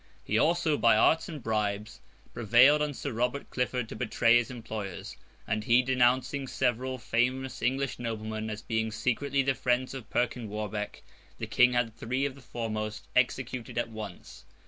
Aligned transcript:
He 0.23 0.35
also, 0.39 0.79
by 0.79 0.95
arts 0.97 1.29
and 1.29 1.43
bribes, 1.43 2.01
prevailed 2.33 2.81
on 2.81 2.95
Sir 2.95 3.11
Robert 3.11 3.51
Clifford 3.51 3.87
to 3.89 3.95
betray 3.95 4.37
his 4.37 4.49
employers; 4.49 5.15
and 5.45 5.63
he 5.63 5.83
denouncing 5.83 6.47
several 6.47 6.97
famous 6.97 7.61
English 7.61 7.99
noblemen 7.99 8.49
as 8.49 8.63
being 8.63 8.91
secretly 8.91 9.43
the 9.43 9.53
friends 9.53 9.93
of 9.93 10.09
Perkin 10.09 10.49
Warbeck, 10.49 11.03
the 11.37 11.45
King 11.45 11.73
had 11.73 11.95
three 11.95 12.25
of 12.25 12.33
the 12.33 12.41
foremost 12.41 13.09
executed 13.15 13.77
at 13.77 13.89
once. 13.89 14.43